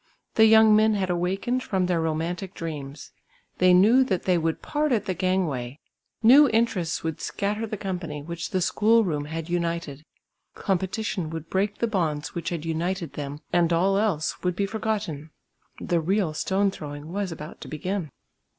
[0.33, 3.11] The young men had awakened from their romantic dreams;
[3.59, 5.79] they knew that they would part at the gang way,
[6.23, 10.03] new interests would scatter the company which the school room had united;
[10.55, 15.29] competition would break the bonds which had united them and all else would be forgotten.
[15.79, 18.09] The "real stone throwing" was about to begin.